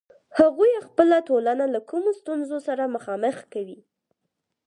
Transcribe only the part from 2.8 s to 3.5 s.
مخامخ